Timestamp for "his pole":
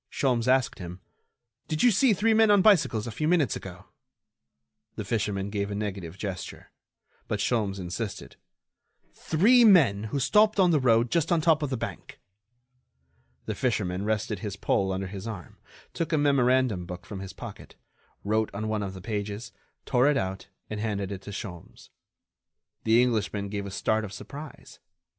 14.39-14.91